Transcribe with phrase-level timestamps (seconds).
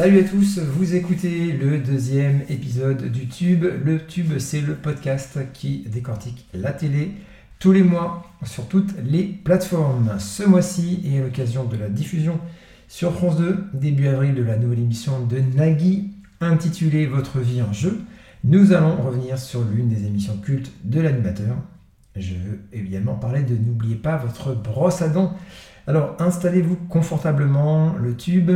[0.00, 3.66] Salut à tous, vous écoutez le deuxième épisode du Tube.
[3.84, 7.10] Le Tube, c'est le podcast qui décortique la télé
[7.58, 10.18] tous les mois sur toutes les plateformes.
[10.18, 12.40] Ce mois-ci, et à l'occasion de la diffusion
[12.88, 17.74] sur France 2, début avril, de la nouvelle émission de Nagui intitulée Votre vie en
[17.74, 18.00] jeu,
[18.42, 21.56] nous allons revenir sur l'une des émissions cultes de l'animateur.
[22.16, 25.36] Je veux évidemment parler de N'oubliez pas votre brosse à dents.
[25.86, 28.52] Alors installez-vous confortablement, le tube,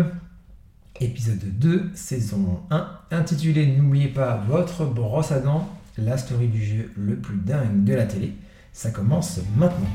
[1.00, 6.92] épisode 2, saison 1, intitulé N'oubliez pas votre brosse à dents, la story du jeu
[6.96, 8.32] le plus dingue de la télé.
[8.72, 9.88] Ça commence maintenant.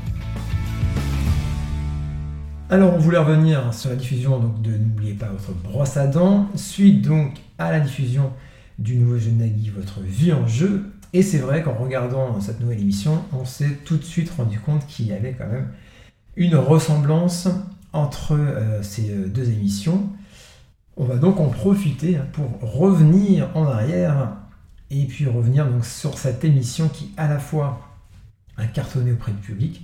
[2.68, 6.48] Alors on voulait revenir sur la diffusion donc, de N'oubliez pas votre brosse à dents,
[6.54, 8.32] suite donc à la diffusion
[8.78, 10.84] du nouveau jeu Nagui, votre vie en jeu.
[11.12, 14.86] Et c'est vrai qu'en regardant cette nouvelle émission, on s'est tout de suite rendu compte
[14.86, 15.68] qu'il y avait quand même
[16.36, 17.48] une ressemblance
[17.92, 20.09] entre euh, ces euh, deux émissions.
[20.96, 24.36] On va donc en profiter pour revenir en arrière
[24.90, 27.80] et puis revenir donc sur cette émission qui à la fois
[28.56, 29.82] a cartonné auprès du public,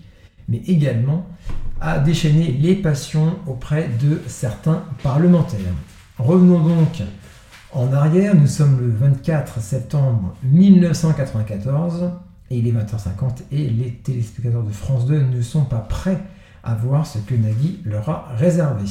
[0.49, 1.27] mais également
[1.81, 5.61] a déchaîné les passions auprès de certains parlementaires.
[6.19, 7.03] Revenons donc
[7.73, 12.11] en arrière, nous sommes le 24 septembre 1994
[12.51, 16.21] et il est 20h50 et les téléspectateurs de France 2 ne sont pas prêts
[16.65, 18.85] à voir ce que Nagui leur a réservé.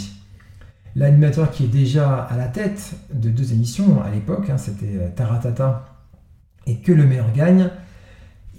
[0.95, 5.09] L'animateur qui est déjà à la tête de deux émissions à l'époque, hein, c'était euh,
[5.13, 5.85] Taratata
[6.67, 7.69] et Que le meilleur gagne,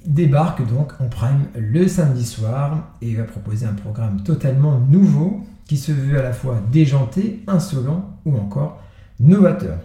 [0.05, 5.79] débarque donc en prime le samedi soir et va proposer un programme totalement nouveau qui
[5.79, 8.83] se veut à la fois déjanté, insolent ou encore
[9.19, 9.79] novateur.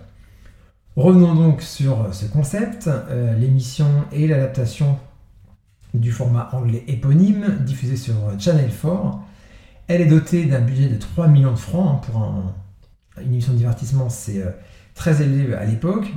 [0.98, 2.88] Revenons donc sur ce concept.
[2.88, 5.00] Euh, l'émission est l'adaptation
[5.94, 9.20] du format anglais éponyme diffusé sur Channel 4
[9.92, 11.96] elle est dotée d'un budget de 3 millions de francs.
[11.96, 12.54] Hein, pour
[13.22, 14.52] une émission de divertissement, c'est euh,
[14.96, 16.12] très élevé à l'époque.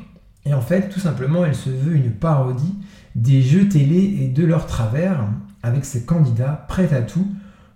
[0.45, 2.75] Et en fait, tout simplement, elle se veut une parodie
[3.15, 5.27] des jeux télé et de leur travers,
[5.63, 7.27] avec ses candidats prêts à tout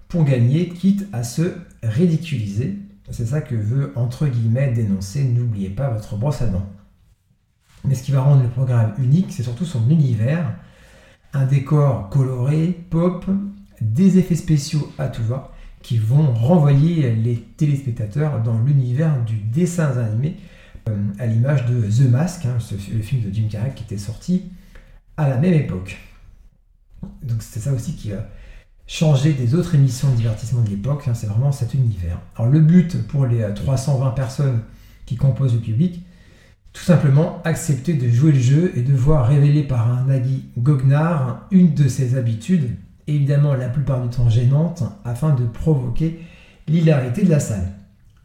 [0.09, 2.79] pour gagner, quitte à se ridiculiser.
[3.11, 6.69] C'est ça que veut, entre guillemets, dénoncer N'oubliez pas votre brosse à dents.
[7.85, 10.55] Mais ce qui va rendre le programme unique, c'est surtout son univers.
[11.33, 13.27] Un décor coloré, pop,
[13.81, 15.53] des effets spéciaux à tout va,
[15.89, 20.37] qui vont renvoyer les téléspectateurs dans l'univers du dessin animé,
[20.87, 22.59] euh, à l'image de The Mask, hein,
[22.93, 24.51] le film de Jim Carrey qui était sorti
[25.17, 25.97] à la même époque.
[27.23, 28.29] Donc c'est ça aussi qui a
[28.87, 32.21] changé des autres émissions de divertissement de l'époque, hein, c'est vraiment cet univers.
[32.37, 34.61] Alors le but pour les 320 personnes
[35.07, 36.05] qui composent le public,
[36.75, 41.47] tout simplement accepter de jouer le jeu et de voir révéler par un Nagui goguenard
[41.51, 42.77] une de ses habitudes
[43.09, 46.21] évidemment la plupart du temps gênante, afin de provoquer
[46.69, 47.73] l'hilarité de la salle.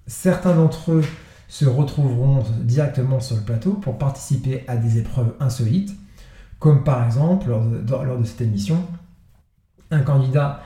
[0.06, 1.04] Certains d'entre eux
[1.48, 5.96] se retrouveront directement sur le plateau pour participer à des épreuves insolites,
[6.60, 8.86] comme par exemple lors de, cette émission,
[9.92, 10.62] un candidat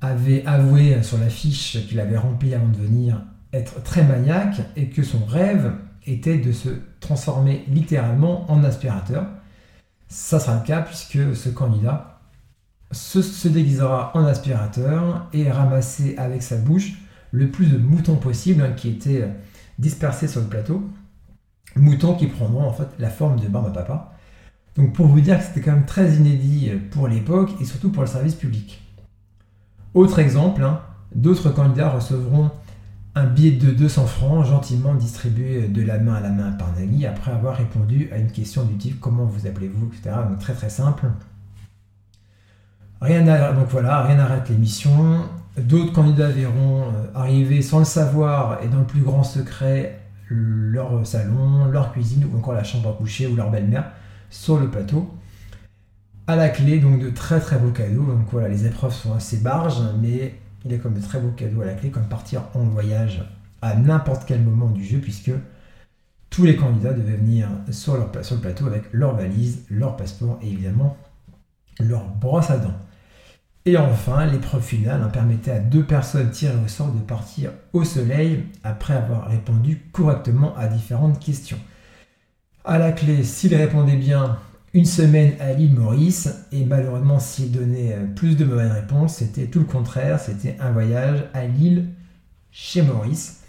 [0.00, 4.88] avait avoué sur la fiche qu'il avait remplie avant de venir être très maniaque et
[4.88, 5.72] que son rêve
[6.06, 6.68] était de se
[7.00, 9.26] transformer littéralement en aspirateur.
[10.08, 12.15] Ça sera le cas puisque ce candidat
[12.96, 16.94] se, déguisera en aspirateur et ramasser avec sa bouche
[17.32, 19.28] le plus de moutons possible hein, qui étaient
[19.78, 20.82] dispersés sur le plateau.
[21.76, 24.12] Moutons qui prendront en fait la forme de barbe à papa.
[24.76, 28.02] Donc pour vous dire que c'était quand même très inédit pour l'époque et surtout pour
[28.02, 28.82] le service public.
[29.94, 30.80] Autre exemple, hein,
[31.14, 32.50] d'autres candidats recevront
[33.14, 37.06] un billet de 200 francs gentiment distribué de la main à la main par Nagui
[37.06, 40.16] après avoir répondu à une question du type comment vous appelez-vous, etc.
[40.28, 41.06] Donc très très simple.
[43.00, 45.28] Rien n'arrête l'émission.
[45.58, 51.06] D'autres candidats verront euh, arriver sans le savoir et dans le plus grand secret leur
[51.06, 53.92] salon, leur cuisine ou encore la chambre à coucher ou leur belle-mère
[54.30, 55.14] sur le plateau.
[56.26, 58.04] À la clé, donc de très très beaux cadeaux.
[58.04, 60.34] Donc voilà, les épreuves sont assez barges, mais
[60.64, 63.24] il y a comme de très beaux cadeaux à la clé, comme partir en voyage
[63.62, 65.30] à n'importe quel moment du jeu, puisque
[66.28, 70.50] tous les candidats devaient venir sur, sur le plateau avec leur valise, leur passeport et
[70.50, 70.96] évidemment
[71.80, 72.78] leur brosse à dents.
[73.66, 77.82] Et enfin, l'épreuve finale hein, permettait à deux personnes tirées au sort de partir au
[77.82, 81.58] soleil après avoir répondu correctement à différentes questions.
[82.64, 84.38] À la clé, s'ils répondaient bien,
[84.72, 89.46] une semaine à l'île Maurice, et malheureusement, s'ils donnaient euh, plus de mauvaises réponses, c'était
[89.46, 91.86] tout le contraire, c'était un voyage à l'île
[92.52, 93.42] chez Maurice.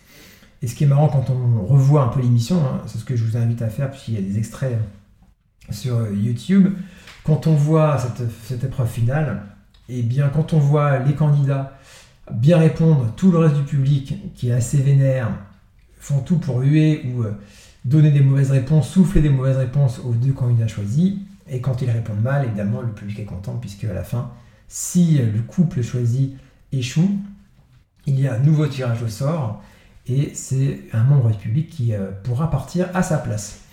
[0.62, 3.15] Et ce qui est marrant quand on revoit un peu l'émission, hein, c'est ce que
[3.15, 4.77] je vous invite à faire, puisqu'il y a des extraits
[5.69, 6.73] sur euh, YouTube,
[7.27, 7.97] quand on voit
[8.47, 9.41] cette, épreuve finale,
[9.89, 11.77] et eh bien quand on voit les candidats
[12.31, 15.29] bien répondre, tout le reste du public qui est assez vénère
[16.00, 17.25] font tout pour huer ou
[17.83, 21.15] donner des mauvaises réponses, souffler des mauvaises réponses aux deux candidats choisis.
[21.50, 24.31] Et quand ils répondent mal, évidemment, le public est content, puisque à la fin,
[24.69, 26.35] si le couple choisi
[26.71, 27.12] échoue,
[28.06, 29.62] il y a un nouveau tirage au sort,
[30.07, 33.66] et c'est un membre du public qui pourra partir à sa place.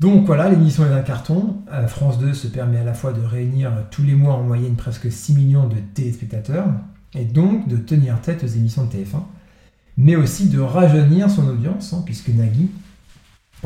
[0.00, 1.58] Donc voilà, l'émission est un carton.
[1.72, 4.74] Euh, France 2 se permet à la fois de réunir tous les mois en moyenne
[4.74, 6.66] presque 6 millions de téléspectateurs,
[7.14, 9.22] et donc de tenir tête aux émissions de TF1,
[9.96, 12.70] mais aussi de rajeunir son audience, hein, puisque Nagui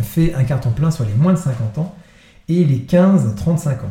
[0.02, 1.94] fait un carton plein sur les moins de 50 ans
[2.48, 3.90] et les 15-35 ans.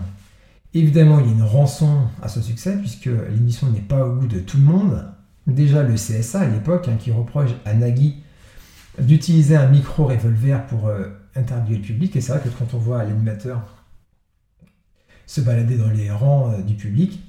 [0.74, 4.28] Évidemment, il y a une rançon à ce succès, puisque l'émission n'est pas au goût
[4.28, 5.06] de tout le monde.
[5.48, 8.18] Déjà, le CSA à l'époque, hein, qui reproche à Nagui
[9.00, 11.08] d'utiliser un micro revolver pour euh,
[11.38, 12.16] interviewer le public.
[12.16, 13.78] Et c'est vrai que quand on voit l'animateur
[15.26, 17.20] se balader dans les rangs euh, du public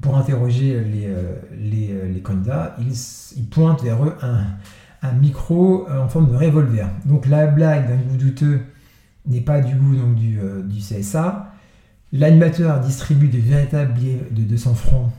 [0.00, 6.32] pour interroger les, euh, euh, les, candidats, il, pointe vers eux un, micro en forme
[6.32, 6.88] de revolver.
[7.04, 8.60] Donc la blague d'un goût douteux
[9.26, 11.52] n'est pas du goût donc, du, du CSA.
[12.10, 15.12] L'animateur distribue de véritables billets de 200 francs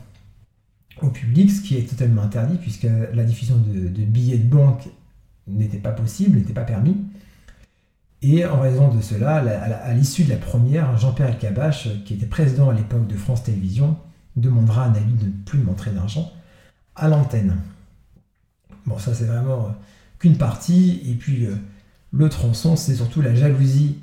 [1.02, 4.88] au public, ce qui est totalement interdit puisque la diffusion de billets de banque
[5.46, 6.96] n'était pas possible, n'était pas permis.
[8.22, 12.70] Et en raison de cela, à l'issue de la première, Jean-Pierre Elkabach, qui était président
[12.70, 13.96] à l'époque de France Télévisions,
[14.36, 16.32] demandera un avis de ne plus montrer d'argent
[16.94, 17.56] à l'antenne.
[18.86, 19.70] Bon, ça c'est vraiment euh,
[20.18, 21.02] qu'une partie.
[21.06, 21.56] Et puis euh,
[22.12, 23.98] le tronçon, c'est surtout la jalousie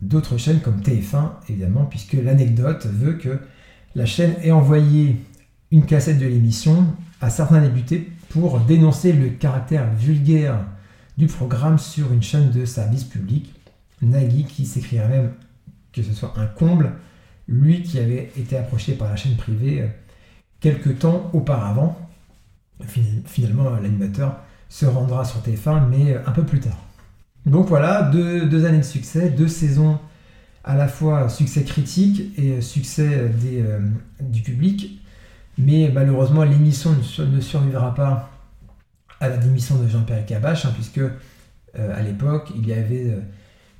[0.00, 3.38] d'autres chaînes comme TF1, évidemment, puisque l'anecdote veut que
[3.94, 5.16] la chaîne ait envoyé
[5.70, 6.86] une cassette de l'émission
[7.20, 10.58] à certains députés pour dénoncer le caractère vulgaire
[11.16, 13.52] du programme sur une chaîne de service public.
[14.02, 15.32] Nagui qui s'écrirait même
[15.92, 16.92] que ce soit un comble,
[17.48, 19.86] lui qui avait été approché par la chaîne privée euh,
[20.60, 21.98] quelques temps auparavant.
[23.24, 24.36] Finalement, l'animateur
[24.68, 26.76] se rendra sur TF1, mais euh, un peu plus tard.
[27.46, 29.98] Donc voilà, deux, années de succès, deux saisons
[30.64, 33.78] à la fois succès critique et succès euh,
[34.20, 35.00] du public.
[35.56, 38.35] Mais malheureusement, l'émission ne survivra pas
[39.20, 41.10] à la démission de Jean-Pierre Cabache, hein, puisque euh,
[41.74, 43.20] à l'époque, il y avait euh,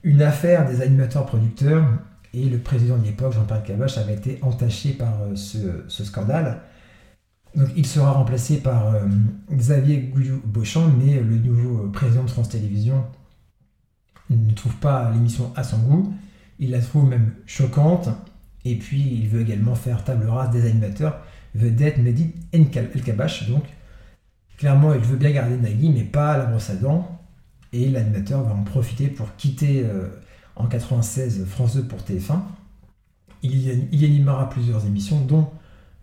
[0.03, 1.85] une affaire des animateurs producteurs
[2.35, 6.61] et le président de l'époque, Jean-Pierre Cabache, avait été entaché par euh, ce, scandale.
[7.55, 8.95] Donc il sera remplacé par
[9.51, 13.03] Xavier Gouillou-Beauchamp, mais le nouveau président de France Télévisions
[14.29, 16.15] ne trouve pas l'émission à son goût.
[16.59, 18.11] Il la trouve même choquante.
[18.67, 21.19] Et puis il veut également faire table rase des animateurs
[21.57, 23.65] vedette Mehdi El Kabash, donc
[24.59, 27.21] Clairement, il veut bien garder Nagui, mais pas la brosse à dents.
[27.73, 30.09] Et l'animateur va en profiter pour quitter euh,
[30.55, 32.41] en 96 France 2 pour TF1.
[33.43, 35.51] Il y, animera plusieurs émissions, dont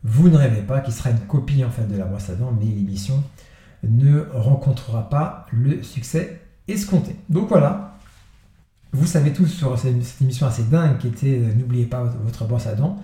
[0.04, 2.54] Vous ne rêvez pas, qui sera une copie en fait de la brosse à dents,
[2.58, 3.24] mais l'émission
[3.84, 7.16] ne rencontrera pas le succès escompté.
[7.30, 7.98] Donc voilà,
[8.94, 12.68] vous savez tous sur cette, émission assez dingue qui était euh, N'oubliez pas votre brosse
[12.68, 13.02] à dents.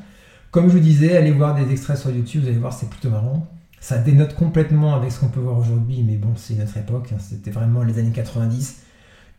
[0.51, 3.09] Comme je vous disais, allez voir des extraits sur YouTube, vous allez voir, c'est plutôt
[3.09, 3.47] marrant.
[3.81, 7.11] Ça dénote complètement avec ce qu'on peut voir aujourd'hui, mais bon, c'est notre époque.
[7.13, 7.19] Hein.
[7.19, 8.83] C'était vraiment les années 90,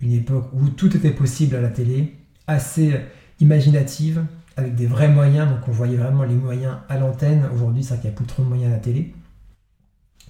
[0.01, 2.17] une époque où tout était possible à la télé,
[2.47, 2.95] assez
[3.41, 4.25] imaginative,
[4.57, 5.49] avec des vrais moyens.
[5.49, 7.49] Donc on voyait vraiment les moyens à l'antenne.
[7.55, 9.15] Aujourd'hui, c'est vrai qu'il n'y a plus trop de moyens à la télé.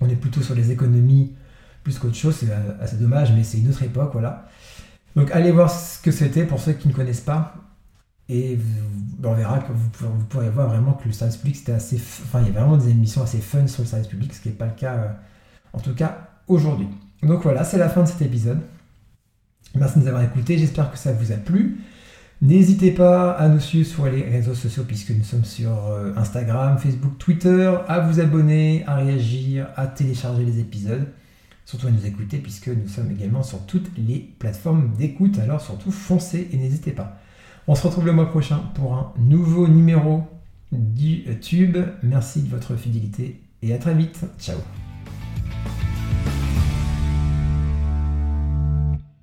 [0.01, 1.35] On est plutôt sur les économies
[1.83, 2.37] plus qu'autre chose.
[2.37, 2.49] C'est
[2.81, 4.49] assez dommage, mais c'est une autre époque, voilà.
[5.17, 7.55] Donc allez voir ce que c'était pour ceux qui ne connaissent pas.
[8.31, 8.57] Et
[9.25, 11.97] on verra que vous, pourrez voir vraiment que le service public, c'était assez.
[11.97, 14.49] Enfin, il y a vraiment des émissions assez fun sur le service public, ce qui
[14.51, 15.09] n'est pas le cas, euh,
[15.73, 16.87] en tout cas, aujourd'hui.
[17.25, 18.61] Donc voilà, c'est la fin de cet épisode.
[19.75, 21.81] Merci de nous avoir écoutés, j'espère que ça vous a plu.
[22.41, 26.79] N'hésitez pas à nous suivre sur les réseaux sociaux puisque nous sommes sur euh, Instagram,
[26.79, 31.07] Facebook, Twitter, à vous abonner, à réagir, à télécharger les épisodes,
[31.67, 35.39] surtout à nous écouter puisque nous sommes également sur toutes les plateformes d'écoute.
[35.41, 37.21] Alors surtout foncez et n'hésitez pas.
[37.67, 40.25] On se retrouve le mois prochain pour un nouveau numéro
[40.73, 41.79] du Tube.
[42.03, 44.25] Merci de votre fidélité et à très vite.
[44.39, 44.57] Ciao